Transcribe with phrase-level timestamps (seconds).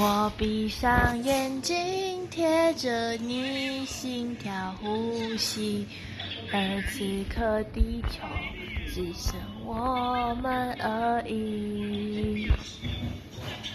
[0.00, 5.86] 我闭上眼睛贴着你心跳呼吸
[6.52, 8.18] 而此刻地球
[8.92, 11.73] 只剩我们而已。